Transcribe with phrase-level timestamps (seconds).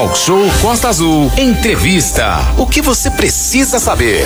[0.00, 1.30] Talk Show Costa Azul.
[1.36, 2.38] Entrevista.
[2.56, 4.24] O que você precisa saber?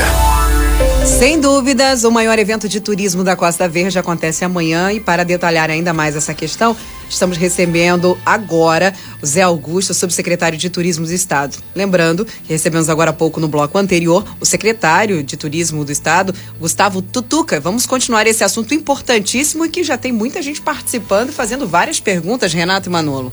[1.05, 5.71] Sem dúvidas, o maior evento de turismo da Costa Verde acontece amanhã e para detalhar
[5.71, 6.77] ainda mais essa questão,
[7.11, 11.57] estamos recebendo agora o Zé Augusto, subsecretário de Turismo do Estado.
[11.75, 16.33] Lembrando que recebemos agora há pouco no bloco anterior o secretário de Turismo do Estado,
[16.61, 17.59] Gustavo Tutuca.
[17.59, 21.99] Vamos continuar esse assunto importantíssimo e que já tem muita gente participando e fazendo várias
[21.99, 23.33] perguntas, Renato e Manolo.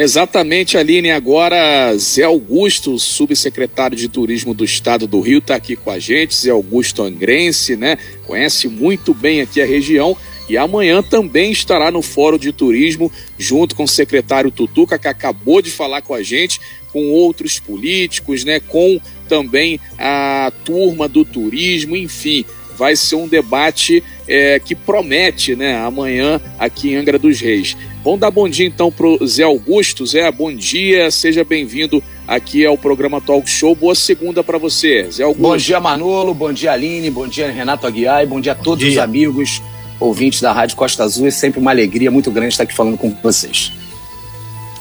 [0.00, 1.10] Exatamente, Aline.
[1.10, 6.36] Agora, Zé Augusto, subsecretário de Turismo do Estado do Rio, está aqui com a gente.
[6.36, 7.98] Zé Augusto Angrense, né?
[8.24, 10.16] Conhece muito bem aqui a região.
[10.48, 15.60] E amanhã também estará no Fórum de Turismo, junto com o secretário Tutuca, que acabou
[15.60, 16.60] de falar com a gente,
[16.92, 18.60] com outros políticos, né?
[18.60, 22.44] Com também a turma do turismo, enfim
[22.78, 27.76] vai ser um debate é, que promete, né, amanhã aqui em Angra dos Reis.
[28.04, 30.06] Vamos dar bom dia então pro Zé Augusto.
[30.06, 33.74] Zé, bom dia, seja bem-vindo aqui ao programa Talk Show.
[33.74, 35.42] Boa segunda para você, Zé Augusto.
[35.42, 38.84] Bom dia, Manolo, bom dia, Aline, bom dia, Renato Aguiar, e bom dia a todos
[38.84, 38.92] dia.
[38.92, 39.60] os amigos
[39.98, 41.26] ouvintes da Rádio Costa Azul.
[41.26, 43.72] É sempre uma alegria muito grande estar aqui falando com vocês.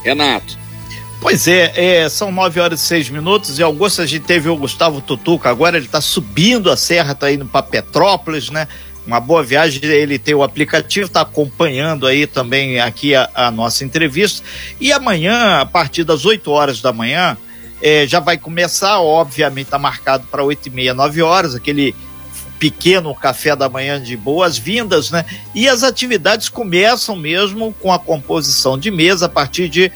[0.03, 0.66] Renato.
[1.19, 3.57] Pois é, é, são nove horas e seis minutos.
[3.57, 7.31] e Augusto a gente teve o Gustavo Tutuca, agora ele está subindo a serra, está
[7.31, 8.67] indo para Petrópolis, né?
[9.05, 13.83] Uma boa viagem, ele tem o aplicativo, está acompanhando aí também aqui a, a, nossa
[13.83, 14.45] entrevista.
[14.81, 17.37] E amanhã, a partir das 8 horas da manhã,
[17.81, 21.95] é, já vai começar, obviamente está marcado para oito e meia, nove horas, aquele
[22.59, 25.25] pequeno café da manhã de boas-vindas, né?
[25.53, 29.91] E as atividades começam mesmo com a composição de mesa a partir de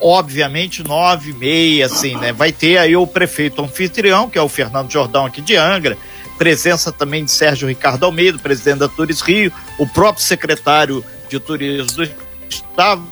[0.00, 2.32] obviamente nove e meia, assim, né?
[2.32, 5.96] Vai ter aí o prefeito anfitrião, que é o Fernando Jordão aqui de Angra,
[6.38, 11.92] presença também de Sérgio Ricardo Almeida, presidente da Turis Rio, o próprio secretário de Turismo
[11.92, 12.10] do
[12.48, 13.02] Estado,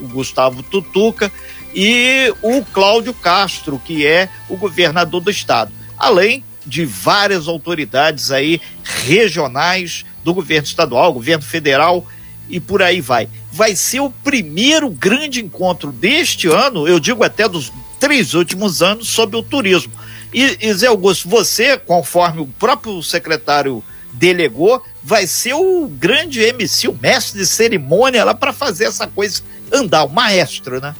[0.00, 1.32] o Gustavo Tutuca,
[1.74, 5.72] e o Cláudio Castro, que é o governador do estado.
[5.96, 12.06] Além de várias autoridades aí regionais do governo estadual, governo federal
[12.48, 13.28] e por aí vai.
[13.50, 19.08] Vai ser o primeiro grande encontro deste ano, eu digo até dos três últimos anos,
[19.08, 19.92] sobre o turismo.
[20.32, 23.82] E, e Zé Augusto, você, conforme o próprio secretário
[24.12, 29.42] delegou, vai ser o grande MC, o mestre de cerimônia lá para fazer essa coisa
[29.72, 30.94] andar, o maestro, né?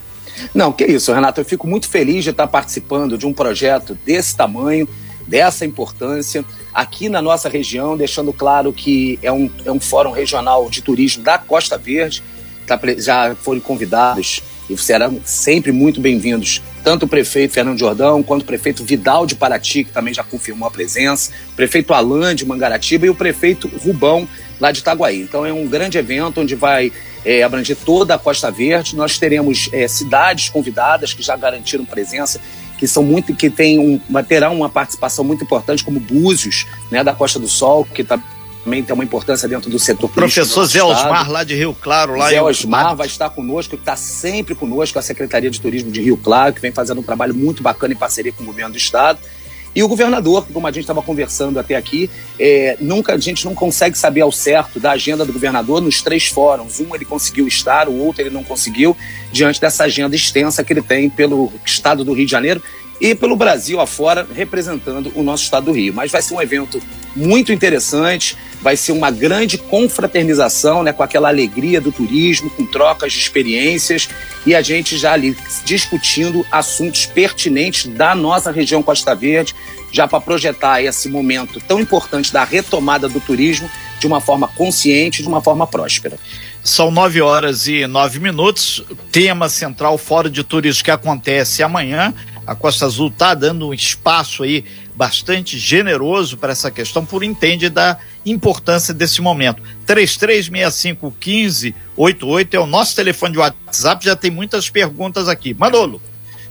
[0.54, 1.40] Não, que isso, Renato.
[1.40, 4.88] Eu fico muito feliz de estar participando de um projeto desse tamanho,
[5.26, 10.70] dessa importância, aqui na nossa região, deixando claro que é um, é um fórum regional
[10.70, 12.22] de turismo da Costa Verde.
[12.68, 18.42] Tá, já foram convidados e serão sempre muito bem-vindos, tanto o prefeito Fernando Jordão, quanto
[18.42, 22.44] o prefeito Vidal de Paraty, que também já confirmou a presença, o prefeito Alain de
[22.44, 24.28] Mangaratiba e o prefeito Rubão,
[24.60, 25.22] lá de Itaguaí.
[25.22, 26.92] Então é um grande evento onde vai
[27.24, 28.94] é, abranger toda a Costa Verde.
[28.94, 32.38] Nós teremos é, cidades convidadas que já garantiram presença,
[32.76, 37.14] que são muito, que tem um, terão uma participação muito importante, como Búzios, né, da
[37.14, 38.20] Costa do Sol, que está
[38.64, 42.16] também tem uma importância dentro do setor Professor Zé Osmar, lá de Rio Claro.
[42.16, 46.00] Lá Zé Osmar vai estar conosco, que está sempre conosco, a Secretaria de Turismo de
[46.00, 48.78] Rio Claro, que vem fazendo um trabalho muito bacana em parceria com o governo do
[48.78, 49.18] Estado.
[49.74, 53.54] E o governador, como a gente estava conversando até aqui, é, nunca a gente não
[53.54, 56.80] consegue saber ao certo da agenda do governador nos três fóruns.
[56.80, 58.96] Um ele conseguiu estar, o outro ele não conseguiu,
[59.30, 62.62] diante dessa agenda extensa que ele tem pelo estado do Rio de Janeiro
[63.00, 65.94] e pelo Brasil afora, representando o nosso estado do Rio.
[65.94, 66.80] Mas vai ser um evento
[67.14, 73.12] muito interessante, vai ser uma grande confraternização, né, com aquela alegria do turismo, com trocas
[73.12, 74.08] de experiências
[74.46, 79.54] e a gente já ali discutindo assuntos pertinentes da nossa região Costa Verde,
[79.90, 85.22] já para projetar esse momento tão importante da retomada do turismo de uma forma consciente,
[85.22, 86.18] de uma forma próspera.
[86.62, 88.84] São nove horas e nove minutos.
[89.10, 92.14] Tema central Fórum de Turismo que acontece amanhã.
[92.48, 94.64] A Costa Azul está dando um espaço aí
[94.96, 99.62] bastante generoso para essa questão, por entende da importância desse momento.
[99.84, 105.52] 3365 1588 é o nosso telefone de WhatsApp, já tem muitas perguntas aqui.
[105.52, 106.00] Manolo.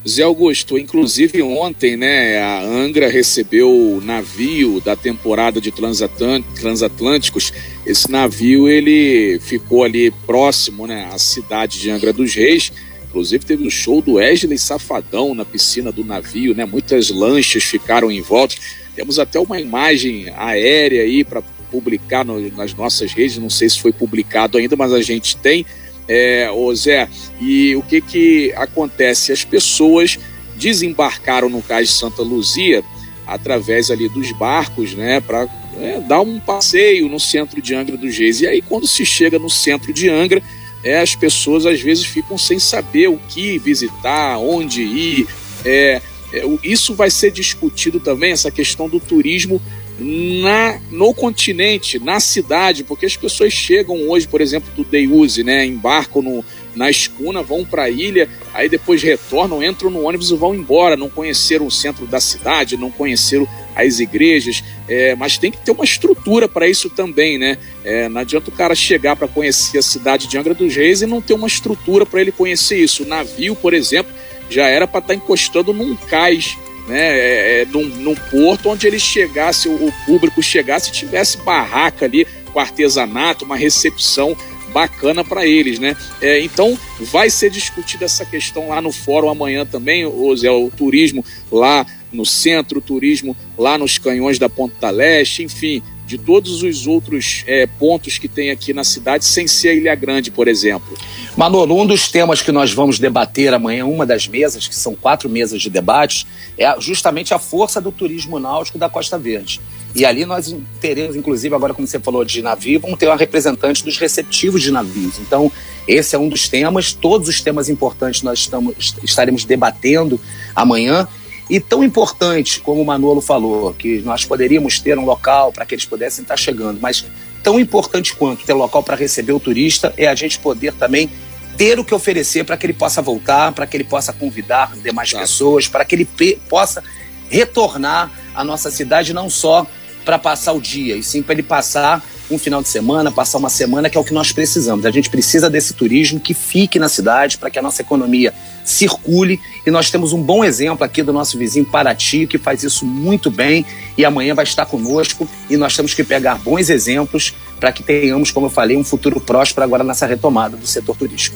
[0.08, 7.52] Zé Augusto, inclusive ontem, né, a Angra recebeu o navio da temporada de transatlânticos.
[7.86, 12.72] Esse navio ele ficou ali próximo, né, à cidade de Angra dos Reis.
[13.10, 16.66] Inclusive teve o um show do Wesley Safadão na piscina do navio, né?
[16.66, 18.56] Muitas lanchas ficaram em volta.
[18.96, 23.38] Temos até uma imagem aérea aí para publicar no, nas nossas redes.
[23.38, 25.66] Não sei se foi publicado ainda, mas a gente tem
[26.08, 27.10] é, ô Zé,
[27.40, 29.32] e o que que acontece?
[29.32, 30.18] As pessoas
[30.56, 32.84] desembarcaram no cais de Santa Luzia
[33.26, 38.18] através ali dos barcos, né, para é, dar um passeio no centro de Angra dos
[38.18, 38.40] Reis.
[38.40, 40.42] E aí, quando se chega no centro de Angra,
[40.88, 45.28] é, as pessoas às vezes ficam sem saber o que visitar, onde ir.
[45.66, 46.02] É,
[46.32, 49.62] é, isso vai ser discutido também, essa questão do turismo
[50.00, 55.66] na, no continente, na cidade, porque as pessoas chegam hoje, por exemplo, do Deuse, né,
[55.66, 56.46] embarcam no,
[56.78, 60.96] na escuna, vão para a ilha, aí depois retornam, entram no ônibus e vão embora,
[60.96, 65.72] não conheceram o centro da cidade, não conheceram as igrejas, é, mas tem que ter
[65.72, 67.58] uma estrutura para isso também, né?
[67.84, 71.06] É, não adianta o cara chegar para conhecer a cidade de Angra dos Reis e
[71.06, 73.04] não ter uma estrutura para ele conhecer isso.
[73.04, 74.14] O navio, por exemplo,
[74.50, 76.58] já era para estar tá encostando num cais
[76.88, 81.38] né, é, é, num, num, porto onde ele chegasse, o, o público chegasse e tivesse
[81.40, 84.36] barraca ali com artesanato, uma recepção
[84.78, 85.98] bacana para eles, né?
[86.22, 90.70] É, então vai ser discutida essa questão lá no fórum amanhã também, o Zé, o
[90.70, 91.84] turismo lá
[92.14, 97.44] no centro, o turismo lá nos canhões da Ponta Leste, enfim, de todos os outros
[97.48, 100.96] é, pontos que tem aqui na cidade, sem ser a Ilha Grande, por exemplo.
[101.36, 105.28] Manolo, um dos temas que nós vamos debater amanhã, uma das mesas, que são quatro
[105.28, 109.60] mesas de debate, é justamente a força do turismo náutico da Costa Verde.
[109.98, 113.84] E ali nós teremos, inclusive, agora como você falou de navio, vamos ter uma representante
[113.84, 115.18] dos receptivos de navios.
[115.18, 115.52] Então,
[115.88, 116.94] esse é um dos temas.
[116.94, 120.22] Todos os temas importantes nós estamos, estaremos debatendo
[120.56, 121.08] amanhã.
[121.50, 125.74] E tão importante, como o Manolo falou, que nós poderíamos ter um local para que
[125.74, 127.04] eles pudessem estar chegando, mas
[127.42, 131.10] tão importante quanto ter local para receber o turista é a gente poder também
[131.58, 135.10] ter o que oferecer para que ele possa voltar, para que ele possa convidar demais
[135.10, 135.26] claro.
[135.26, 136.08] pessoas, para que ele
[136.48, 136.84] possa
[137.30, 139.66] retornar à nossa cidade não só
[140.08, 142.02] para passar o dia, e sim para ele passar
[142.32, 144.86] um final de semana, passar uma semana, que é o que nós precisamos.
[144.86, 148.34] A gente precisa desse turismo que fique na cidade para que a nossa economia
[148.64, 149.38] circule.
[149.66, 153.30] E nós temos um bom exemplo aqui do nosso vizinho Paraty, que faz isso muito
[153.30, 153.66] bem
[153.98, 155.28] e amanhã vai estar conosco.
[155.50, 159.20] E nós temos que pegar bons exemplos para que tenhamos, como eu falei, um futuro
[159.20, 161.36] próspero agora nessa retomada do setor turístico.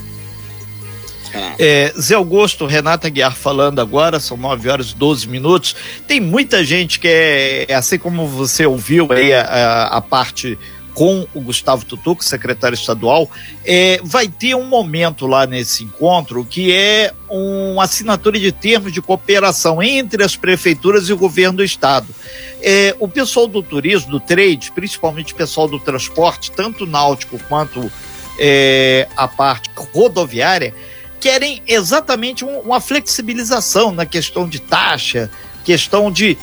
[1.60, 5.76] É, Zé Augusto, Renata Guiar falando agora, são 9 horas e 12 minutos.
[6.08, 10.58] Tem muita gente que é, assim como você ouviu aí a, a, a parte
[10.94, 13.30] com o Gustavo Tutuco, secretário estadual,
[13.66, 19.02] é, vai ter um momento lá nesse encontro que é uma assinatura de termos de
[19.02, 22.08] cooperação entre as prefeituras e o governo do estado.
[22.62, 27.92] É, o pessoal do turismo, do trade, principalmente o pessoal do transporte, tanto náutico quanto
[28.38, 30.74] é, a parte rodoviária,
[31.22, 35.30] querem exatamente um, uma flexibilização na questão de taxa,
[35.64, 36.38] questão de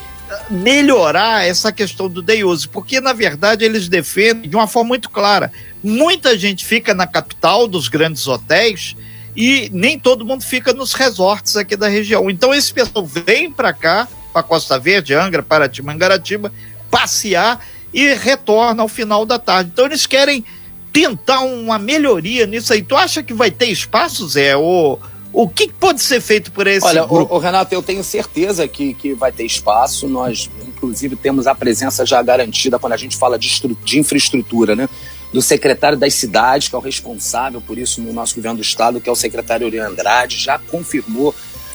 [0.49, 5.11] melhorar essa questão do day use, porque na verdade eles defendem de uma forma muito
[5.11, 5.51] clara.
[5.83, 8.95] Muita gente fica na capital dos grandes hotéis
[9.37, 12.31] e nem todo mundo fica nos resorts aqui da região.
[12.31, 16.53] Então esse pessoal vem para cá, para Costa Verde, Angra, Paraty, Mangaratiba,
[16.91, 19.71] passear e retorna ao final da tarde.
[19.73, 20.45] Então eles querem
[20.93, 22.82] tentar uma melhoria nisso aí.
[22.82, 24.56] Tu acha que vai ter espaço, Zé?
[24.56, 25.00] Ou
[25.32, 27.35] o que pode ser feito por esse Olha, grupo?
[27.35, 30.08] O, o Renato, eu tenho certeza que, que vai ter espaço.
[30.08, 33.49] Nós, inclusive, temos a presença já garantida quando a gente fala de,
[33.85, 34.88] de infraestrutura, né?
[35.32, 39.00] Do secretário das cidades, que é o responsável por isso no nosso governo do estado,
[39.00, 41.35] que é o secretário Uri Andrade, já confirmou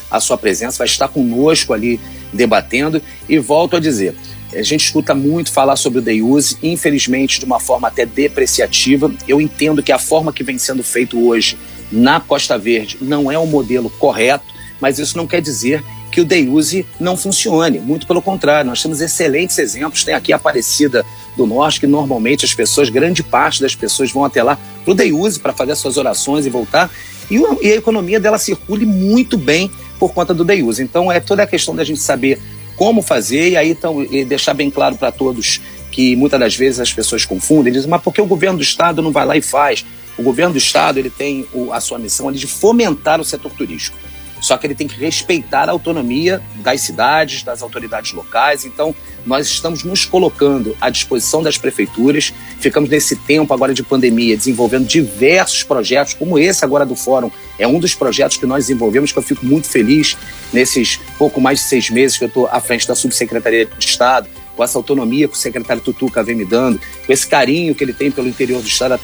[0.09, 1.99] a sua presença, vai estar conosco ali
[2.31, 3.01] debatendo.
[3.29, 4.15] E volto a dizer,
[4.55, 9.11] a gente escuta muito falar sobre o day use, infelizmente de uma forma até depreciativa.
[9.27, 11.57] Eu entendo que a forma que vem sendo feito hoje
[11.91, 14.45] na Costa Verde não é o modelo correto,
[14.79, 17.79] mas isso não quer dizer que o Deuse não funcione.
[17.79, 20.03] Muito pelo contrário, nós temos excelentes exemplos.
[20.03, 21.03] Tem aqui a Aparecida
[21.35, 24.93] do Norte, que normalmente as pessoas, grande parte das pessoas vão até lá para o
[24.93, 26.91] Deuse para fazer suas orações e voltar.
[27.31, 30.83] E, e, a economia dela circule muito bem por conta do Deuse.
[30.83, 32.39] Então é toda a questão da gente saber
[32.75, 35.61] como fazer e aí então, e deixar bem claro para todos
[35.91, 39.01] que muitas das vezes as pessoas confundem, dizem, mas por que o governo do estado
[39.01, 39.85] não vai lá e faz?
[40.17, 43.97] O governo do estado ele tem a sua missão de fomentar o setor turístico.
[44.43, 48.65] Só que ele tem que respeitar a autonomia das cidades, das autoridades locais.
[48.65, 48.93] Então,
[49.25, 52.33] nós estamos nos colocando à disposição das prefeituras.
[52.59, 57.31] Ficamos nesse tempo agora de pandemia desenvolvendo diversos projetos, como esse agora do Fórum.
[57.57, 60.17] É um dos projetos que nós desenvolvemos, que eu fico muito feliz
[60.51, 64.27] nesses pouco mais de seis meses que eu estou à frente da Subsecretaria de Estado,
[64.57, 67.93] com essa autonomia que o secretário Tutuca vem me dando, com esse carinho que ele
[67.93, 68.99] tem pelo interior do Estado,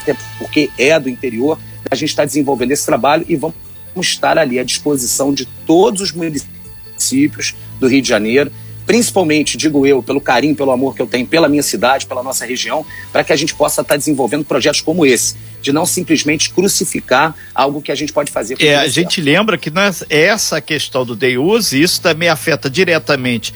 [0.00, 1.58] até porque é do interior,
[1.90, 3.54] a gente está desenvolvendo esse trabalho e vamos
[4.00, 8.50] estar ali à disposição de todos os municípios do Rio de Janeiro,
[8.86, 12.44] principalmente, digo eu, pelo carinho, pelo amor que eu tenho pela minha cidade, pela nossa
[12.44, 17.34] região, para que a gente possa estar desenvolvendo projetos como esse, de não simplesmente crucificar
[17.54, 18.56] algo que a gente pode fazer.
[18.60, 23.52] É, a gente lembra que nós, essa questão do day use, isso também afeta diretamente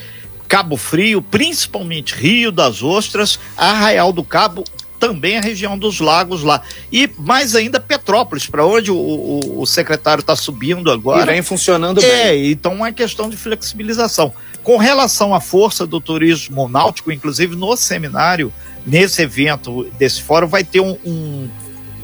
[0.49, 4.65] Cabo Frio, principalmente Rio das Ostras, Arraial do Cabo
[4.99, 6.63] também a região dos lagos lá.
[6.93, 11.31] E mais ainda Petrópolis, para onde o, o, o secretário está subindo agora.
[11.31, 12.13] E vem funcionando é, bem.
[12.13, 14.33] É, então é uma questão de flexibilização.
[14.63, 18.53] Com relação à força do turismo náutico, inclusive no seminário,
[18.87, 21.49] nesse evento, desse fórum, vai ter um, um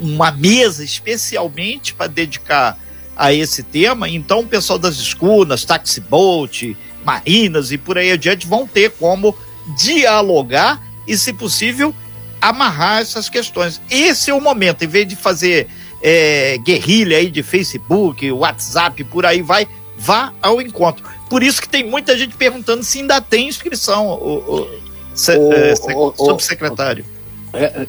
[0.02, 2.76] uma mesa especialmente para dedicar
[3.16, 4.08] a esse tema.
[4.08, 9.36] Então, o pessoal das escunas, taxi boat, marinas e por aí adiante vão ter como
[9.78, 11.94] dialogar e, se possível,
[12.42, 13.80] amarrar essas questões.
[13.88, 15.68] Esse é o momento, em vez de fazer
[16.02, 21.04] é, guerrilha aí de Facebook, WhatsApp, por aí vai, vá ao encontro.
[21.30, 24.80] Por isso que tem muita gente perguntando se ainda tem inscrição, o, o,
[25.14, 27.04] se, o, é, o subsecretário.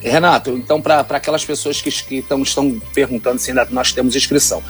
[0.02, 4.62] Renato, então, para aquelas pessoas que, que tão, estão perguntando se ainda nós temos inscrição.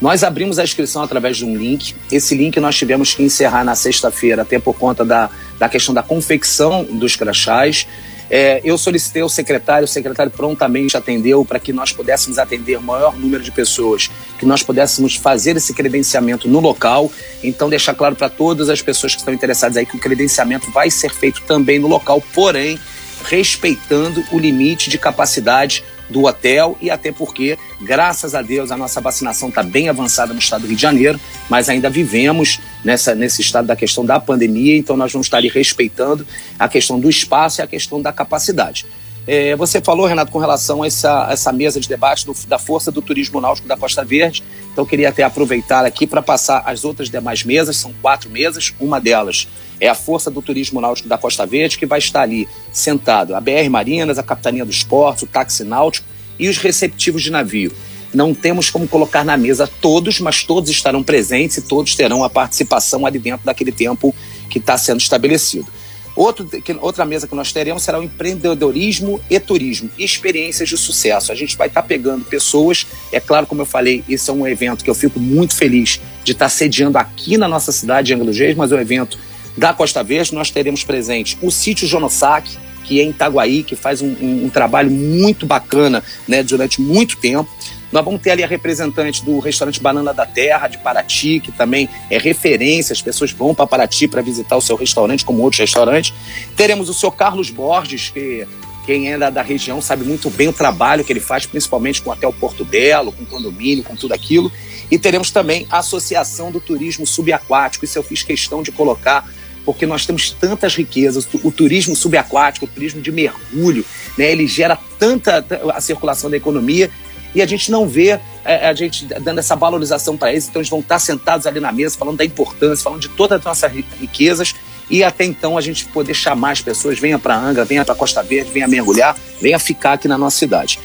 [0.00, 1.94] Nós abrimos a inscrição através de um link.
[2.10, 6.02] Esse link nós tivemos que encerrar na sexta-feira, até por conta da, da questão da
[6.02, 7.86] confecção dos crachás.
[8.30, 12.82] É, eu solicitei ao secretário, o secretário prontamente atendeu para que nós pudéssemos atender o
[12.82, 17.10] maior número de pessoas, que nós pudéssemos fazer esse credenciamento no local.
[17.42, 20.90] Então, deixar claro para todas as pessoas que estão interessadas aí que o credenciamento vai
[20.90, 22.78] ser feito também no local, porém,
[23.24, 29.00] respeitando o limite de capacidade do hotel e até porque, graças a Deus, a nossa
[29.00, 33.40] vacinação está bem avançada no estado do Rio de Janeiro, mas ainda vivemos nessa, nesse
[33.40, 36.26] estado da questão da pandemia, então nós vamos estar ali respeitando
[36.58, 38.86] a questão do espaço e a questão da capacidade.
[39.24, 42.90] É, você falou, Renato, com relação a essa, essa mesa de debate do, da força
[42.90, 44.42] do turismo náutico da Costa Verde.
[44.72, 48.74] Então, queria até aproveitar aqui para passar as outras demais mesas, são quatro mesas.
[48.80, 49.46] Uma delas
[49.78, 53.40] é a força do turismo náutico da Costa Verde, que vai estar ali sentado a
[53.40, 56.06] BR Marinas, a Capitania dos Portos, o táxi náutico
[56.38, 57.72] e os receptivos de navio.
[58.12, 62.30] Não temos como colocar na mesa todos, mas todos estarão presentes e todos terão a
[62.30, 64.14] participação ali dentro daquele tempo
[64.50, 65.66] que está sendo estabelecido.
[66.14, 71.32] Outro, que, outra mesa que nós teremos será o empreendedorismo e turismo, experiências de sucesso.
[71.32, 74.46] A gente vai estar tá pegando pessoas, é claro, como eu falei, esse é um
[74.46, 78.14] evento que eu fico muito feliz de estar tá sediando aqui na nossa cidade de
[78.14, 79.18] Angra Reis, mas é um evento
[79.56, 80.34] da Costa Verde.
[80.34, 84.48] Nós teremos presente o sítio Jonossac, que é em Itaguaí, que faz um, um, um
[84.50, 87.48] trabalho muito bacana né, durante muito tempo.
[87.92, 91.88] Nós vamos ter ali a representante do restaurante Banana da Terra, de Paraty, que também
[92.10, 96.14] é referência, as pessoas vão para Paraty para visitar o seu restaurante, como outros restaurantes.
[96.56, 98.46] Teremos o senhor Carlos Borges, que
[98.86, 102.08] quem é da, da, região sabe muito bem o trabalho que ele faz, principalmente com
[102.08, 104.50] o Hotel Porto Belo, com condomínio, com tudo aquilo.
[104.90, 109.30] E teremos também a Associação do Turismo Subaquático, isso eu fiz questão de colocar,
[109.66, 111.28] porque nós temos tantas riquezas.
[111.44, 113.84] O turismo subaquático, o turismo de mergulho,
[114.18, 116.90] né, ele gera tanta a circulação da economia
[117.34, 120.48] e a gente não vê é, a gente dando essa valorização para eles.
[120.48, 123.44] Então, eles vão estar sentados ali na mesa, falando da importância, falando de todas as
[123.44, 124.54] nossas riquezas.
[124.90, 128.22] E até então a gente poder chamar as pessoas, venha para Angra, venha para Costa
[128.22, 130.78] Verde, venha mergulhar, venha ficar aqui na nossa cidade.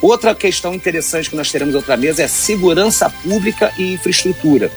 [0.00, 4.70] Outra questão interessante que nós teremos outra mesa é segurança pública e infraestrutura.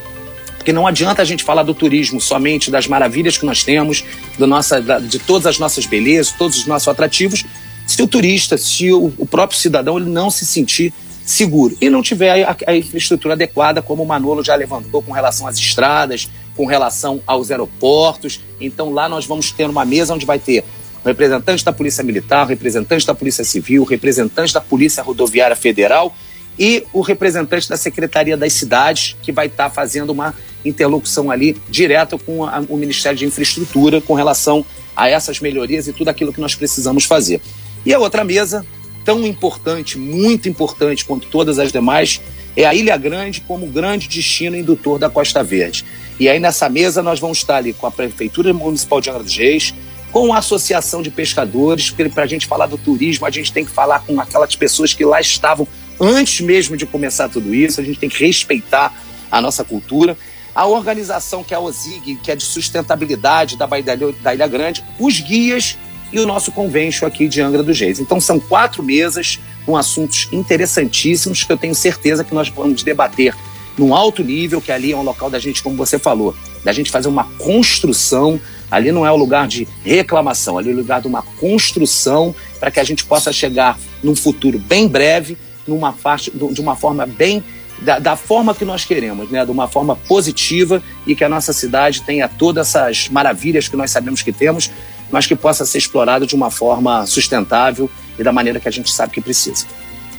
[0.57, 4.03] Porque não adianta a gente falar do turismo somente das maravilhas que nós temos,
[4.37, 7.45] do nossa, de todas as nossas belezas, todos os nossos atrativos,
[7.85, 10.93] se o turista, se o, próprio cidadão ele não se sentir
[11.25, 15.47] seguro e não tiver a, a, infraestrutura adequada, como o Manolo já levantou com relação
[15.47, 18.41] às estradas, com relação aos aeroportos.
[18.59, 20.63] Então lá nós vamos ter uma mesa onde vai ter
[21.05, 26.15] representante da Polícia Militar, representante da Polícia Civil, representante da Polícia Rodoviária Federal
[26.57, 32.17] e o representante da Secretaria das Cidades, que vai estar fazendo uma interlocução ali direta
[32.17, 34.65] com a, o Ministério de Infraestrutura com relação
[34.95, 37.41] a essas melhorias e tudo aquilo que nós precisamos fazer.
[37.85, 38.65] E a outra mesa
[39.03, 42.21] tão importante, muito importante quanto todas as demais,
[42.55, 45.85] é a Ilha Grande como grande destino indutor da Costa Verde.
[46.19, 49.35] E aí nessa mesa nós vamos estar ali com a Prefeitura Municipal de Angra dos
[49.35, 49.73] Reis,
[50.11, 53.65] com a Associação de Pescadores, porque para a gente falar do turismo, a gente tem
[53.65, 55.67] que falar com aquelas pessoas que lá estavam
[55.99, 58.93] antes mesmo de começar tudo isso, a gente tem que respeitar
[59.31, 60.15] a nossa cultura.
[60.53, 64.83] A organização que é a OSIG, que é de sustentabilidade da Baía da Ilha Grande,
[64.99, 65.75] os guias
[66.13, 67.99] e o nosso convênio aqui de Angra dos Reis.
[67.99, 73.35] Então são quatro mesas com assuntos interessantíssimos que eu tenho certeza que nós vamos debater
[73.77, 76.91] num alto nível, que ali é um local da gente, como você falou, da gente
[76.91, 78.39] fazer uma construção.
[78.69, 82.69] Ali não é o lugar de reclamação, ali é o lugar de uma construção para
[82.69, 87.43] que a gente possa chegar num futuro bem breve, numa faixa, de uma forma bem
[87.81, 89.43] da, da, forma que nós queremos, né?
[89.43, 93.91] de uma forma positiva e que a nossa cidade tenha todas essas maravilhas que nós
[93.91, 94.71] sabemos que temos,
[95.13, 98.91] mas que possa ser explorado de uma forma sustentável e da maneira que a gente
[98.91, 99.67] sabe que precisa.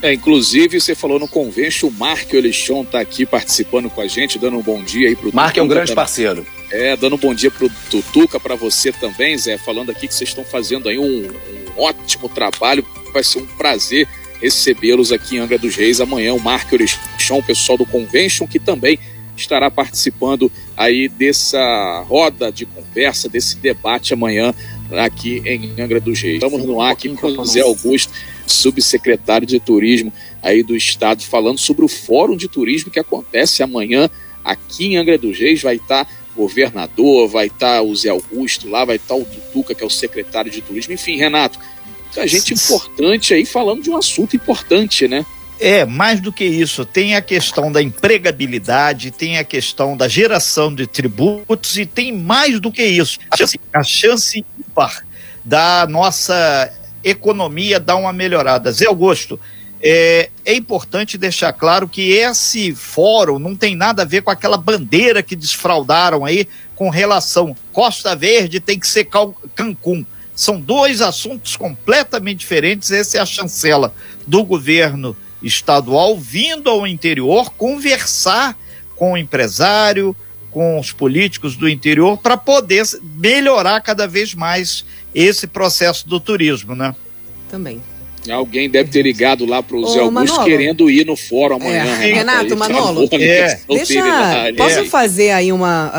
[0.00, 4.38] É, inclusive, você falou no convênio, o Mark Olechon está aqui participando com a gente,
[4.38, 6.46] dando um bom dia aí para o Mark é um grande dando, parceiro.
[6.70, 10.14] É, dando um bom dia para o Tutuca, para você também, Zé, falando aqui que
[10.14, 14.06] vocês estão fazendo aí um, um ótimo trabalho vai ser um prazer
[14.40, 16.34] recebê-los aqui em Angra dos Reis amanhã.
[16.34, 18.98] O Marco Orechon, o pessoal do Convention, que também
[19.36, 24.54] estará participando aí dessa roda de conversa, desse debate amanhã
[24.90, 26.42] aqui em Angra dos Reis.
[26.42, 28.12] Estamos no ar aqui com o Zé Augusto,
[28.46, 30.12] subsecretário de Turismo
[30.42, 34.08] aí do Estado, falando sobre o Fórum de Turismo que acontece amanhã
[34.44, 35.62] aqui em Angra dos Reis.
[35.62, 39.86] Vai estar governador, vai estar o Zé Augusto lá, vai estar o Tutuca, que é
[39.86, 40.92] o secretário de Turismo.
[40.92, 41.58] Enfim, Renato,
[42.04, 45.24] muita gente importante aí falando de um assunto importante, né?
[45.60, 50.74] É, mais do que isso, tem a questão da empregabilidade, tem a questão da geração
[50.74, 53.18] de tributos e tem mais do que isso.
[53.30, 55.04] A chance, a chance ímpar
[55.44, 56.72] da nossa
[57.04, 58.72] economia dar uma melhorada.
[58.72, 59.38] Zé Augusto,
[59.80, 64.56] é, é, importante deixar claro que esse fórum não tem nada a ver com aquela
[64.56, 69.06] bandeira que desfraudaram aí com relação Costa Verde tem que ser
[69.54, 70.06] Cancún.
[70.34, 72.90] São dois assuntos completamente diferentes.
[72.90, 73.94] Essa é a chancela
[74.26, 78.58] do governo estadual vindo ao interior conversar
[78.96, 80.16] com o empresário,
[80.50, 84.84] com os políticos do interior para poder melhorar cada vez mais
[85.14, 86.94] esse processo do turismo, né?
[87.50, 87.82] Também.
[88.30, 91.84] Alguém deve ter ligado lá para o Zé Augusto querendo ir no fórum amanhã.
[92.02, 92.14] É.
[92.14, 93.58] Renato, Manolo, é.
[93.68, 93.94] deixa,
[94.56, 94.84] posso é.
[94.84, 95.92] fazer aí uma...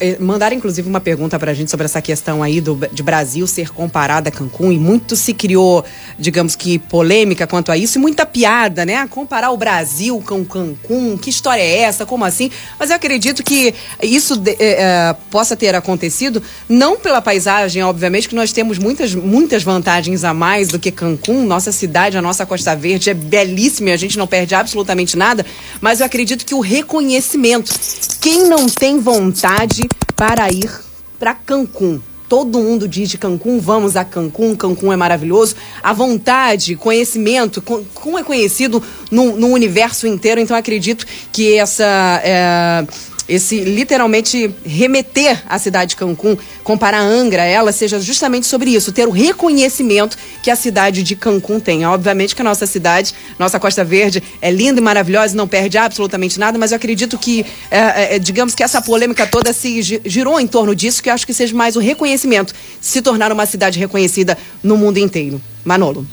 [0.00, 3.46] Uh, mandar inclusive uma pergunta para a gente sobre essa questão aí do, de Brasil
[3.46, 5.84] ser comparada a Cancún e muito se criou,
[6.18, 9.06] digamos que, polêmica quanto a isso e muita piada, né?
[9.08, 12.50] Comparar o Brasil com Cancún, que história é essa, como assim?
[12.78, 18.34] Mas eu acredito que isso de, uh, possa ter acontecido não pela paisagem, obviamente, que
[18.34, 22.76] nós temos muitas, muitas vantagens a mais do que Cancún, nossa cidade, a nossa Costa
[22.76, 25.44] Verde é belíssima e a gente não perde absolutamente nada,
[25.80, 27.72] mas eu acredito que o reconhecimento.
[28.20, 30.70] Quem não tem vontade para ir
[31.18, 31.98] para Cancún?
[32.28, 35.54] Todo mundo diz de Cancún, vamos a Cancún, Cancún é maravilhoso.
[35.82, 42.20] A vontade, conhecimento, Cancún é conhecido no, no universo inteiro, então acredito que essa.
[42.22, 42.84] É
[43.28, 48.92] esse literalmente remeter à cidade de Cancún, comparar Angra a ela, seja justamente sobre isso,
[48.92, 51.84] ter o reconhecimento que a cidade de Cancún tem.
[51.84, 56.38] Obviamente que a nossa cidade, nossa Costa Verde, é linda e maravilhosa, não perde absolutamente
[56.38, 60.40] nada, mas eu acredito que, é, é, é digamos que essa polêmica toda se girou
[60.40, 63.78] em torno disso, que eu acho que seja mais o reconhecimento, se tornar uma cidade
[63.78, 65.40] reconhecida no mundo inteiro.
[65.64, 66.06] Manolo.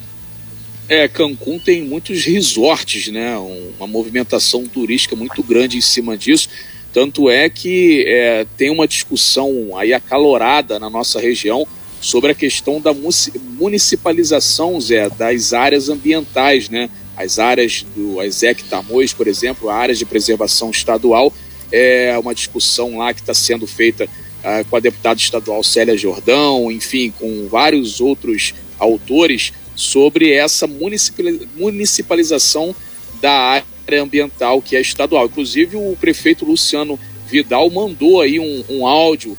[0.89, 3.37] É, Cancún tem muitos resorts, né?
[3.77, 6.49] Uma movimentação turística muito grande em cima disso.
[6.93, 11.67] Tanto é que é, tem uma discussão aí acalorada na nossa região
[11.99, 16.89] sobre a questão da municipalização, Zé, das áreas ambientais, né?
[17.17, 21.33] As áreas do ASEC Tamoios, por exemplo, áreas de preservação estadual,
[21.71, 26.71] é uma discussão lá que está sendo feita uh, com a deputada estadual Célia Jordão,
[26.71, 32.75] enfim, com vários outros autores sobre essa municipalização
[33.21, 35.25] da área ambiental que é estadual.
[35.25, 39.37] Inclusive, o prefeito Luciano Vidal mandou aí um, um áudio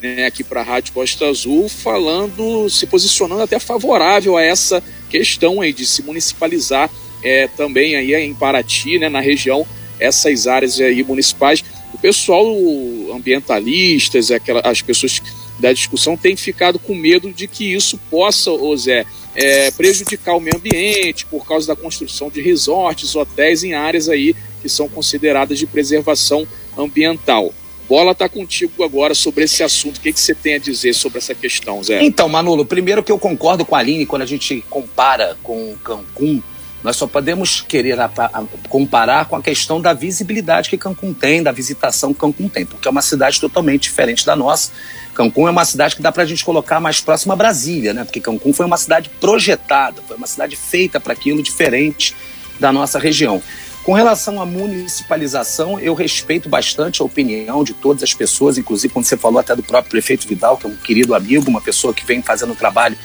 [0.00, 5.60] né, aqui para a Rádio Costa Azul falando, se posicionando até favorável a essa questão
[5.60, 6.90] aí de se municipalizar
[7.22, 9.66] é, também aí em Paraty, né, na região,
[10.00, 11.62] essas áreas aí municipais.
[11.94, 12.46] O pessoal
[13.14, 15.22] ambientalistas, aquela, as pessoas
[15.60, 20.40] da discussão têm ficado com medo de que isso possa, ô Zé, é, prejudicar o
[20.40, 25.58] meio ambiente por causa da construção de resorts, hotéis em áreas aí que são consideradas
[25.58, 27.52] de preservação ambiental.
[27.88, 29.98] Bola está contigo agora sobre esse assunto.
[29.98, 32.02] O que, que você tem a dizer sobre essa questão, Zé?
[32.02, 36.42] Então, Manolo, primeiro que eu concordo com a Aline quando a gente compara com Cancún,
[36.82, 37.96] nós só podemos querer
[38.68, 42.88] comparar com a questão da visibilidade que Cancún tem, da visitação que Cancún tem, porque
[42.88, 44.72] é uma cidade totalmente diferente da nossa
[45.14, 48.04] Cancún é uma cidade que dá para a gente colocar mais próxima a Brasília, né?
[48.04, 52.16] Porque Cancún foi uma cidade projetada, foi uma cidade feita para aquilo diferente
[52.58, 53.42] da nossa região.
[53.84, 59.04] Com relação à municipalização, eu respeito bastante a opinião de todas as pessoas, inclusive quando
[59.04, 62.06] você falou até do próprio prefeito Vidal, que é um querido amigo, uma pessoa que
[62.06, 62.96] vem fazendo um trabalho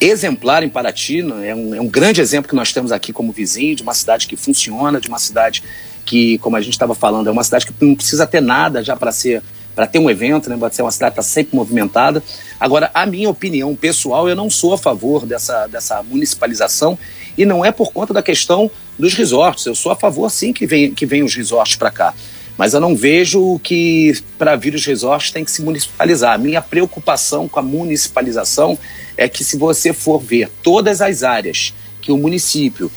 [0.00, 1.48] exemplar em Paraty, né?
[1.48, 4.26] é um, é um grande exemplo que nós temos aqui como vizinho, de uma cidade
[4.26, 5.62] que funciona, de uma cidade
[6.04, 8.96] que, como a gente estava falando, é uma cidade que não precisa ter nada já
[8.96, 9.42] para ser
[9.74, 10.56] para ter um evento, né?
[10.56, 12.20] Pode ser uma cidade que está sempre movimentada.
[12.58, 16.98] Agora, a minha opinião pessoal, eu não sou a favor dessa, dessa municipalização
[17.36, 19.66] e não é por conta da questão dos resorts.
[19.66, 22.12] Eu sou a favor, sim, que venham que os resorts para cá.
[22.58, 26.34] Mas eu não vejo que para vir os resorts tem que se municipalizar.
[26.34, 28.76] A minha preocupação com a municipalização
[29.16, 32.90] é que se você for ver todas as áreas que o município,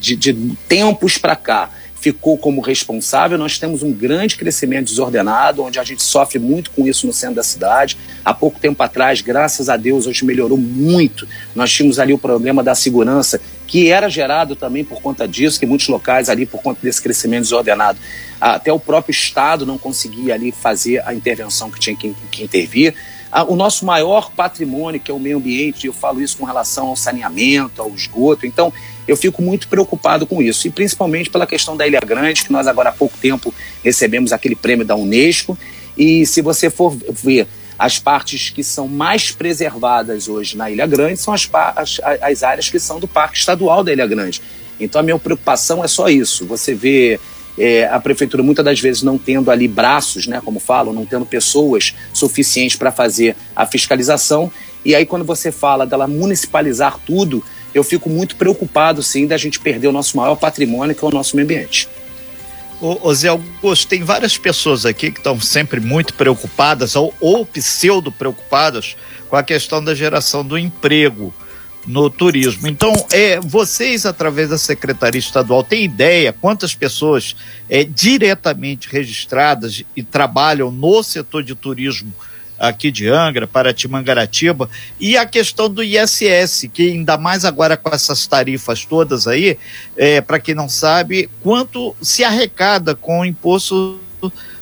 [0.00, 0.32] de, de
[0.66, 3.36] tempos para cá, ficou como responsável.
[3.36, 7.36] Nós temos um grande crescimento desordenado, onde a gente sofre muito com isso no centro
[7.36, 7.98] da cidade.
[8.24, 11.28] Há pouco tempo atrás, graças a Deus, hoje melhorou muito.
[11.54, 15.66] Nós tínhamos ali o problema da segurança, que era gerado também por conta disso, que
[15.66, 17.98] muitos locais ali, por conta desse crescimento desordenado,
[18.40, 22.94] até o próprio Estado não conseguia ali fazer a intervenção que tinha que, que intervir.
[23.46, 26.96] O nosso maior patrimônio, que é o meio ambiente, eu falo isso com relação ao
[26.96, 28.46] saneamento, ao esgoto.
[28.46, 28.72] Então,
[29.06, 32.66] eu fico muito preocupado com isso, e principalmente pela questão da Ilha Grande, que nós
[32.66, 33.52] agora há pouco tempo
[33.84, 35.58] recebemos aquele prêmio da Unesco,
[35.96, 37.46] e se você for ver
[37.78, 42.68] as partes que são mais preservadas hoje na Ilha Grande são as, as, as áreas
[42.68, 44.42] que são do Parque Estadual da Ilha Grande.
[44.80, 46.44] Então a minha preocupação é só isso.
[46.46, 47.20] Você vê
[47.56, 51.24] é, a prefeitura muitas das vezes não tendo ali braços, né, como falam, não tendo
[51.24, 54.50] pessoas suficientes para fazer a fiscalização.
[54.84, 59.60] E aí quando você fala dela municipalizar tudo, eu fico muito preocupado, sim, da gente
[59.60, 61.88] perder o nosso maior patrimônio, que é o nosso meio ambiente.
[62.80, 67.44] Ô, ô Zé Augusto, tem várias pessoas aqui que estão sempre muito preocupadas ou, ou
[67.44, 68.96] pseudo preocupadas
[69.28, 71.34] com a questão da geração do emprego
[71.86, 72.68] no turismo.
[72.68, 77.34] Então, é, vocês, através da Secretaria Estadual, têm ideia quantas pessoas
[77.68, 82.12] é, diretamente registradas e trabalham no setor de turismo
[82.58, 84.68] aqui de Angra, Paraty, Mangaratiba,
[84.98, 89.56] e a questão do ISS, que ainda mais agora com essas tarifas todas aí,
[89.96, 94.00] é, para quem não sabe, quanto se arrecada com o imposto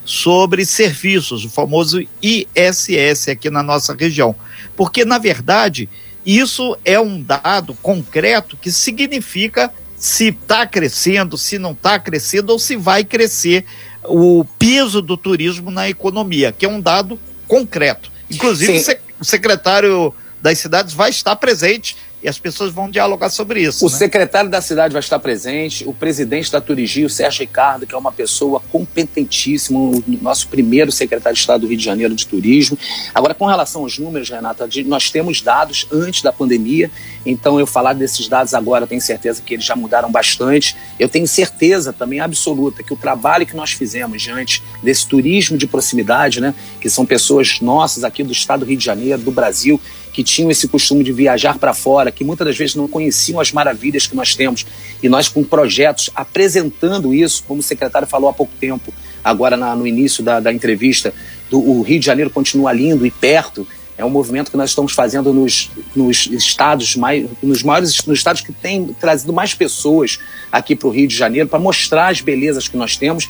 [0.05, 4.37] sobre serviços, o famoso ISS aqui na nossa região.
[4.77, 5.89] Porque, na verdade,
[6.25, 12.59] isso é um dado concreto que significa se está crescendo, se não está crescendo ou
[12.59, 13.65] se vai crescer
[14.05, 18.11] o peso do turismo na economia, que é um dado concreto.
[18.31, 18.97] Inclusive, Sim.
[19.21, 23.87] o secretário das cidades vai estar presente e as pessoas vão dialogar sobre isso.
[23.87, 23.97] O né?
[23.97, 27.99] secretário da cidade vai estar presente, o presidente da Turigi, o Sérgio Ricardo, que é
[27.99, 32.77] uma pessoa competentíssima, o nosso primeiro secretário de Estado do Rio de Janeiro de Turismo.
[33.15, 36.91] Agora, com relação aos números, Renata, nós temos dados antes da pandemia,
[37.25, 40.75] então eu falar desses dados agora, tenho certeza que eles já mudaram bastante.
[40.99, 45.69] Eu tenho certeza também absoluta que o trabalho que nós fizemos diante desse turismo de
[45.69, 49.81] proximidade, né, que são pessoas nossas aqui do Estado do Rio de Janeiro, do Brasil,
[50.17, 53.53] que tinham esse costume de viajar para fora, que muitas das vezes não conheciam as
[53.53, 54.65] maravilhas que nós temos.
[55.03, 59.77] E nós, com projetos, apresentando isso, como o secretário falou há pouco tempo, agora na,
[59.77, 61.13] no início da, da entrevista,
[61.51, 63.69] do, o Rio de Janeiro continua lindo e perto.
[63.99, 68.41] É um movimento que nós estamos fazendo nos, nos estados mais, nos maiores, nos estados
[68.41, 70.19] que têm trazido mais pessoas
[70.51, 73.29] aqui para o Rio de Janeiro para mostrar as belezas que nós temos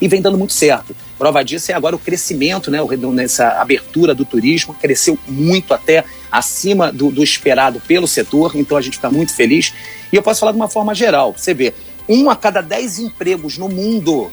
[0.00, 0.96] e vem dando muito certo.
[1.18, 2.78] Prova disso é agora o crescimento, né,
[3.12, 8.80] nessa abertura do turismo, cresceu muito até acima do, do esperado pelo setor, então a
[8.80, 9.72] gente fica muito feliz.
[10.12, 11.74] E eu posso falar de uma forma geral, você vê,
[12.08, 14.30] um a cada dez empregos no mundo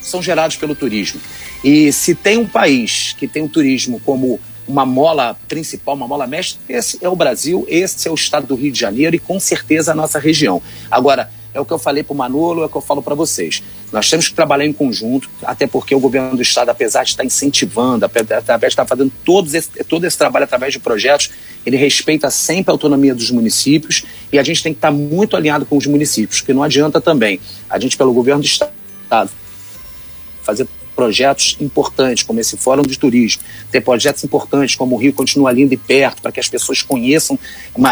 [0.00, 1.20] são gerados pelo turismo.
[1.62, 6.26] E se tem um país que tem o turismo como uma mola principal, uma mola
[6.26, 9.40] mestre, esse é o Brasil, esse é o estado do Rio de Janeiro e com
[9.40, 10.62] certeza a nossa região.
[10.90, 13.14] Agora, é o que eu falei para o Manolo, é o que eu falo para
[13.14, 13.62] vocês.
[13.90, 17.24] Nós temos que trabalhar em conjunto, até porque o governo do Estado, apesar de estar
[17.24, 21.30] incentivando, apesar de estar fazendo todos esse, todo esse trabalho através de projetos,
[21.64, 25.64] ele respeita sempre a autonomia dos municípios e a gente tem que estar muito alinhado
[25.64, 27.40] com os municípios, porque não adianta também.
[27.68, 29.30] A gente, pelo governo do Estado,
[30.42, 35.52] fazer projetos importantes, como esse Fórum de Turismo, ter projetos importantes como o Rio continua
[35.52, 37.38] lindo e perto, para que as pessoas conheçam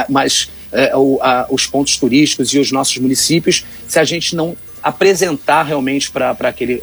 [0.08, 4.56] mais é, o, a, os pontos turísticos e os nossos municípios, se a gente não
[4.86, 6.30] apresentar realmente para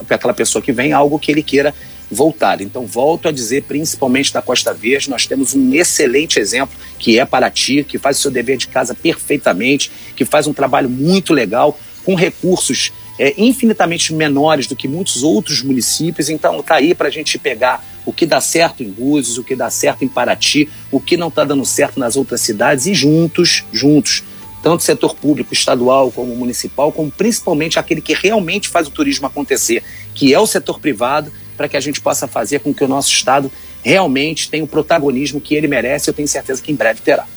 [0.10, 1.74] aquela pessoa que vem algo que ele queira
[2.12, 2.60] voltar.
[2.60, 7.26] Então, volto a dizer, principalmente da Costa Verde, nós temos um excelente exemplo, que é
[7.26, 11.80] Paraty, que faz o seu dever de casa perfeitamente, que faz um trabalho muito legal,
[12.04, 16.28] com recursos é, infinitamente menores do que muitos outros municípios.
[16.28, 19.56] Então, está aí para a gente pegar o que dá certo em Búzios, o que
[19.56, 23.64] dá certo em Paraty, o que não está dando certo nas outras cidades e juntos,
[23.72, 24.24] juntos,
[24.64, 29.84] tanto setor público, estadual como municipal, como principalmente aquele que realmente faz o turismo acontecer,
[30.16, 33.12] que é o setor privado, para que a gente possa fazer com que o nosso
[33.12, 33.52] estado
[33.84, 36.10] realmente tenha o protagonismo que ele merece.
[36.10, 37.28] Eu tenho certeza que em breve terá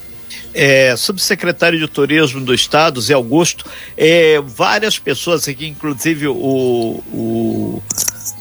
[0.54, 7.82] é, subsecretário de Turismo do Estado, Zé Augusto, é, várias pessoas aqui, inclusive o, o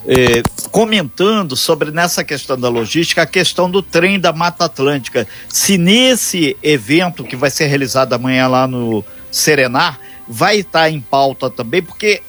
[0.07, 0.41] é,
[0.71, 5.27] comentando sobre nessa questão da logística, a questão do trem da Mata Atlântica.
[5.49, 11.49] Se nesse evento que vai ser realizado amanhã lá no Serenar, vai estar em pauta
[11.49, 12.21] também, porque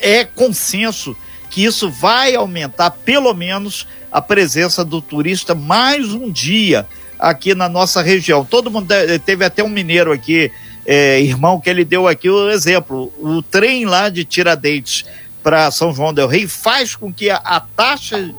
[0.00, 1.16] é consenso
[1.50, 6.86] que isso vai aumentar pelo menos a presença do turista mais um dia
[7.18, 8.44] aqui na nossa região.
[8.44, 8.88] Todo mundo
[9.24, 10.50] teve até um mineiro aqui
[10.86, 13.12] é, irmão que ele deu aqui o exemplo.
[13.18, 15.04] O trem lá de Tiradentes
[15.48, 18.34] para São João del Rei faz com que a, a, taxa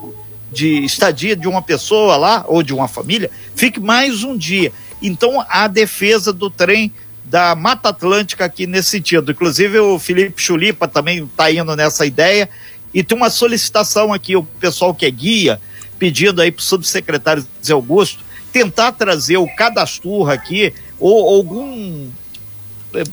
[0.51, 4.71] de estadia de uma pessoa lá ou de uma família fique mais um dia.
[5.01, 6.93] Então a defesa do trem
[7.25, 9.31] da Mata Atlântica aqui nesse sentido.
[9.31, 12.47] Inclusive o Felipe Chulipa também está indo nessa ideia
[12.93, 15.59] e tem uma solicitação aqui o pessoal que é guia
[15.97, 22.07] pedindo aí para o subsecretário Zé Augusto tentar trazer o cadastro aqui ou algum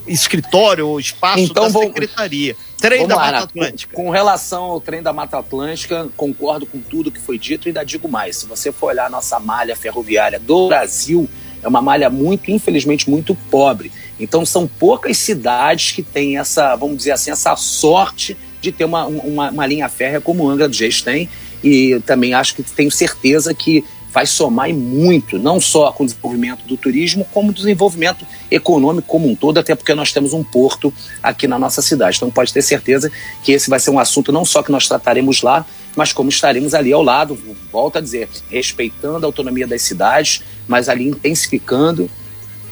[0.06, 1.82] escritório ou espaço então, da vou...
[1.82, 2.56] secretaria.
[2.78, 3.96] Trem Vamos da lá, Mata Atlântica.
[3.96, 7.70] Com, com, relação ao trem da Mata Atlântica, concordo com tudo que foi dito e
[7.70, 8.36] ainda digo mais.
[8.36, 11.28] Se você for olhar a nossa malha ferroviária do Brasil,
[11.62, 13.90] é uma malha muito, infelizmente, muito pobre.
[14.20, 19.06] Então são poucas cidades que têm essa, vamos dizer assim, essa sorte de ter uma,
[19.06, 21.28] uma, uma linha férrea como Angra dos Reis tem.
[21.64, 23.84] E também acho que tenho certeza que
[24.16, 29.36] vai somar muito, não só com o desenvolvimento do turismo, como desenvolvimento econômico como um
[29.36, 30.90] todo, até porque nós temos um porto
[31.22, 32.16] aqui na nossa cidade.
[32.16, 35.42] Então pode ter certeza que esse vai ser um assunto não só que nós trataremos
[35.42, 37.38] lá, mas como estaremos ali ao lado,
[37.70, 42.08] volto a dizer, respeitando a autonomia das cidades, mas ali intensificando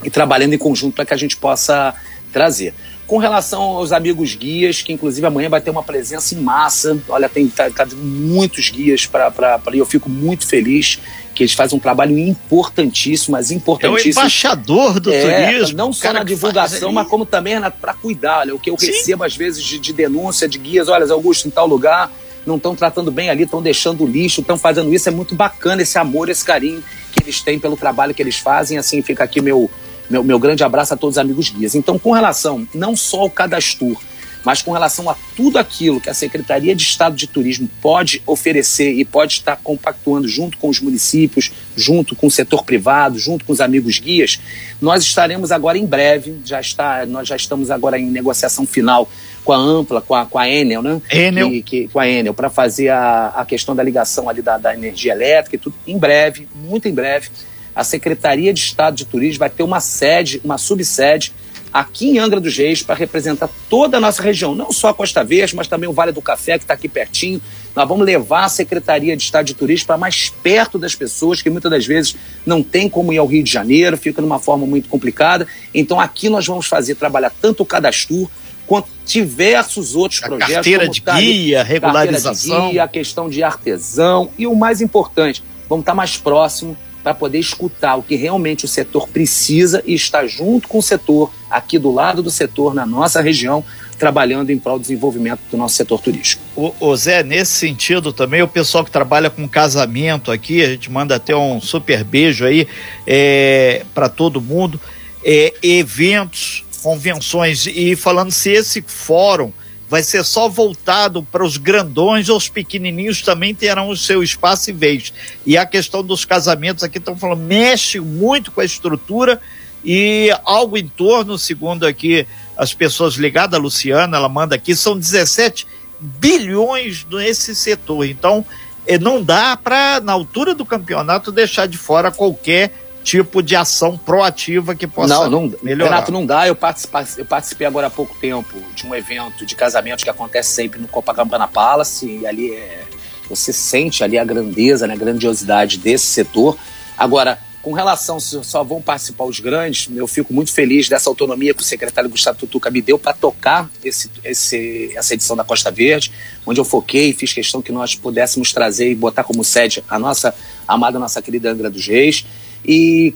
[0.02, 1.94] e trabalhando em conjunto para que a gente possa
[2.32, 2.72] trazer.
[3.06, 7.28] Com relação aos amigos guias, que inclusive amanhã vai ter uma presença em massa, olha,
[7.28, 9.30] tem tá, tá muitos guias para
[9.74, 10.98] ir, eu fico muito feliz
[11.34, 14.06] que eles fazem um trabalho importantíssimo, mas importantíssimo.
[14.06, 15.76] É o embaixador do é, turismo.
[15.76, 18.40] Não só na divulgação, mas como também para cuidar.
[18.40, 18.86] Olha, o que eu Sim.
[18.86, 22.10] recebo às vezes de, de, denúncia de guias, olha, Augusto, em tal lugar,
[22.46, 25.08] não estão tratando bem ali, estão deixando lixo, estão fazendo isso.
[25.08, 28.78] É muito bacana esse amor, esse carinho que eles têm pelo trabalho que eles fazem.
[28.78, 29.68] Assim fica aqui meu,
[30.08, 31.74] meu, meu grande abraço a todos os amigos guias.
[31.74, 33.96] Então, com relação não só ao cadastro,
[34.44, 38.92] mas com relação a tudo aquilo que a Secretaria de Estado de Turismo pode oferecer
[38.92, 43.52] e pode estar compactuando junto com os municípios, junto com o setor privado, junto com
[43.52, 44.38] os amigos guias,
[44.80, 49.08] nós estaremos agora em breve, já está, nós já estamos agora em negociação final
[49.44, 51.00] com a Ampla, com a, com a Enel, né?
[51.10, 51.50] Enel.
[51.50, 54.74] Que, que, com a Enel, para fazer a, a questão da ligação ali da, da
[54.74, 55.76] energia elétrica e tudo.
[55.86, 57.28] Em breve, muito em breve,
[57.74, 61.32] a Secretaria de Estado de Turismo vai ter uma sede, uma subsede
[61.74, 65.24] aqui em Angra dos Reis para representar toda a nossa região, não só a Costa
[65.24, 67.42] Verde, mas também o Vale do Café, que está aqui pertinho.
[67.74, 71.50] Nós vamos levar a Secretaria de Estado de Turismo para mais perto das pessoas, que
[71.50, 72.14] muitas das vezes
[72.46, 75.48] não tem como ir ao Rio de Janeiro, fica numa forma muito complicada.
[75.74, 78.30] Então aqui nós vamos fazer, trabalhar tanto o cadastro,
[78.68, 80.54] quanto diversos outros a projetos.
[80.54, 82.32] Carteira de tá guia, regularização.
[82.32, 86.76] Carteira de guia, a questão de artesão e o mais importante, vamos estar mais próximo
[87.04, 91.30] para poder escutar o que realmente o setor precisa e estar junto com o setor,
[91.50, 93.62] aqui do lado do setor, na nossa região,
[93.98, 96.42] trabalhando em prol do desenvolvimento do nosso setor turístico.
[96.56, 100.90] O, o, Zé, nesse sentido também, o pessoal que trabalha com casamento aqui, a gente
[100.90, 102.66] manda até um super beijo aí
[103.06, 104.80] é, para todo mundo,
[105.22, 109.52] é, eventos, convenções, e falando se esse fórum
[109.88, 114.72] vai ser só voltado para os grandões os pequenininhos também terão o seu espaço e
[114.72, 115.12] vez.
[115.44, 119.40] E a questão dos casamentos aqui estão falando, mexe muito com a estrutura
[119.84, 124.98] e algo em torno, segundo aqui as pessoas ligadas, a Luciana, ela manda aqui, são
[124.98, 125.66] 17
[126.00, 128.06] bilhões nesse setor.
[128.06, 128.44] Então,
[128.86, 133.98] eh, não dá para, na altura do campeonato, deixar de fora qualquer tipo de ação
[133.98, 135.90] proativa que possa não, não, melhorar.
[135.90, 136.48] Renato, não dá.
[136.48, 140.50] Eu participei, eu participei agora há pouco tempo de um evento de casamento que acontece
[140.50, 142.82] sempre no Copacabana Palace e ali é,
[143.28, 146.56] você sente ali a grandeza, né, a grandiosidade desse setor.
[146.96, 151.52] Agora, com relação se só vão participar os grandes, eu fico muito feliz dessa autonomia
[151.52, 155.70] que o secretário Gustavo Tutuca me deu para tocar esse, esse, essa edição da Costa
[155.70, 156.10] Verde,
[156.46, 159.98] onde eu foquei e fiz questão que nós pudéssemos trazer e botar como sede a
[159.98, 160.34] nossa
[160.66, 162.24] amada, nossa querida Angra dos Reis
[162.64, 163.14] e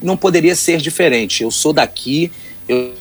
[0.00, 1.42] não poderia ser diferente.
[1.42, 2.30] Eu sou daqui.
[2.68, 2.94] Eu...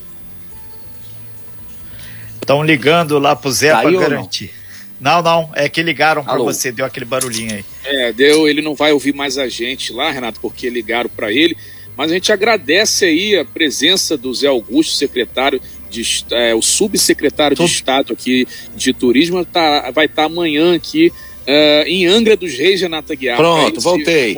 [2.40, 4.52] Estão ligando lá pro Zé para garantir.
[5.00, 5.22] Não?
[5.22, 7.66] não, é que ligaram para você, deu aquele barulhinho aí.
[7.84, 11.58] É, deu, ele não vai ouvir mais a gente lá, Renato, porque ligaram para ele.
[11.98, 17.58] Mas a gente agradece aí a presença do Zé Augusto, secretário de, é, o subsecretário
[17.58, 22.54] de Estado aqui de Turismo, tá, vai estar tá amanhã aqui Uh, em Angra dos
[22.54, 23.36] Reis, Renata Guiar.
[23.36, 24.36] Pronto, voltei.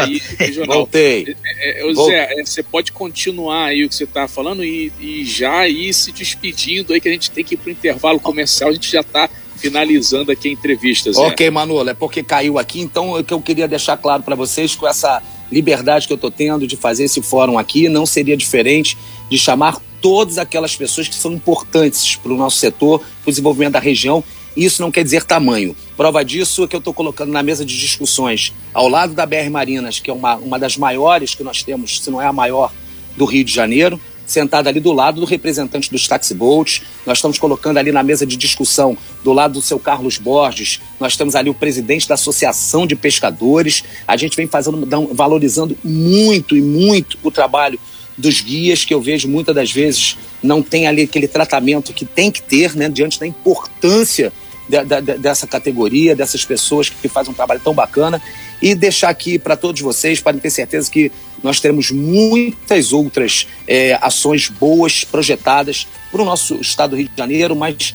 [0.00, 0.20] Aí,
[0.66, 1.36] voltei.
[1.44, 5.24] É, é, Zé, é, você pode continuar aí o que você está falando e, e,
[5.24, 8.70] já ir se despedindo aí, que a gente tem que ir para o intervalo comercial,
[8.70, 11.20] a gente já está finalizando aqui a entrevista, Zé.
[11.20, 14.74] Ok, Manolo, é porque caiu aqui, então o que eu queria deixar claro para vocês
[14.74, 18.96] com essa liberdade que eu estou tendo de fazer esse fórum aqui, não seria diferente
[19.30, 23.72] de chamar todas aquelas pessoas que são importantes para o nosso setor, para o desenvolvimento
[23.72, 24.24] da região
[24.56, 25.76] isso não quer dizer tamanho.
[25.96, 29.50] Prova disso é que eu estou colocando na mesa de discussões, ao lado da BR
[29.50, 32.72] Marinas, que é uma, uma das maiores que nós temos, se não é a maior,
[33.16, 36.82] do Rio de Janeiro, sentada ali do lado do representante dos taxiboats.
[37.06, 41.16] Nós estamos colocando ali na mesa de discussão, do lado do seu Carlos Borges, nós
[41.16, 43.84] temos ali o presidente da Associação de Pescadores.
[44.06, 47.78] A gente vem fazendo, valorizando muito e muito o trabalho
[48.16, 52.30] dos guias, que eu vejo muitas das vezes não tem ali aquele tratamento que tem
[52.30, 54.32] que ter, né, diante da importância
[54.68, 58.20] de, de, dessa categoria, dessas pessoas que, fazem um trabalho tão bacana.
[58.60, 63.98] E deixar aqui para todos vocês, podem ter certeza que nós teremos muitas outras é,
[64.00, 67.94] ações boas projetadas para o nosso estado do Rio de Janeiro, mas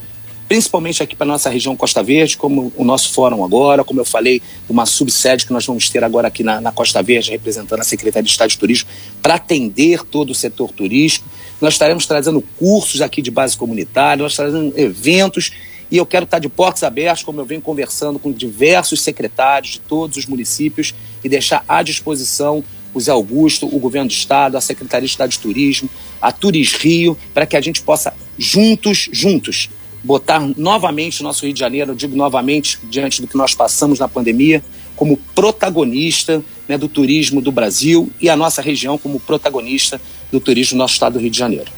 [0.52, 4.42] principalmente aqui para nossa região Costa Verde, como o nosso fórum agora, como eu falei,
[4.70, 8.26] uma subsede que nós vamos ter agora aqui na, na Costa Verde, representando a Secretaria
[8.26, 8.90] de Estado de Turismo,
[9.22, 11.26] para atender todo o setor turístico.
[11.62, 15.54] Nós estaremos trazendo cursos aqui de base comunitária, nós trazendo eventos
[15.92, 19.80] e eu quero estar de portas abertas, como eu venho conversando com diversos secretários de
[19.82, 24.62] todos os municípios e deixar à disposição o Zé Augusto, o governo do estado, a
[24.62, 25.90] Secretaria de Estado de Turismo,
[26.22, 29.70] a Turis Rio, para que a gente possa juntos, juntos,
[30.04, 34.00] botar novamente o nosso Rio de Janeiro, eu digo novamente, diante do que nós passamos
[34.00, 34.64] na pandemia,
[34.96, 40.02] como protagonista né, do turismo do Brasil e a nossa região como protagonista
[40.32, 41.72] do turismo do nosso estado do Rio de Janeiro.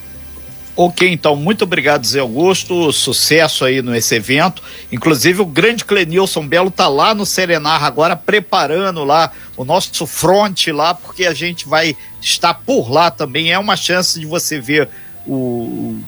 [0.76, 2.92] Ok, então, muito obrigado, Zé Augusto.
[2.92, 4.64] Sucesso aí nesse evento.
[4.92, 10.68] Inclusive, o grande Clenilson Belo tá lá no Serenar agora, preparando lá o nosso front
[10.68, 13.52] lá, porque a gente vai estar por lá também.
[13.52, 14.90] É uma chance de você ver
[15.28, 16.00] o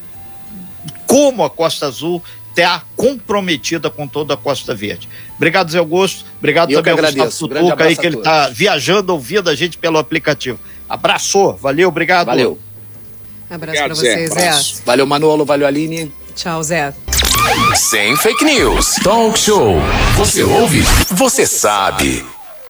[1.06, 5.08] como a Costa Azul está comprometida com toda a Costa Verde.
[5.36, 6.26] Obrigado, Zé Augusto.
[6.40, 9.98] Obrigado Eu também ao Gustavo Tutuca aí, que ele está viajando, ouvindo a gente pelo
[9.98, 10.60] aplicativo.
[10.90, 12.28] Abraço, valeu, obrigado.
[12.28, 12.58] Valeu.
[13.50, 14.52] Abraço para você, Zé.
[14.52, 14.82] Zé.
[14.86, 16.12] Valeu, Manolo, valeu, Aline.
[16.36, 16.94] Tchau, Zé.
[17.76, 18.96] Sem fake news.
[19.04, 19.76] Talk show.
[20.18, 20.82] Você ouve?
[21.12, 22.26] Você sabe.